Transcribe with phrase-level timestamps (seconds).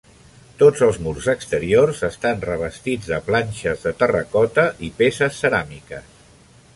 [0.59, 6.11] Tots els murs exteriors estan revestits de planxes de terracota i peces ceràmiques.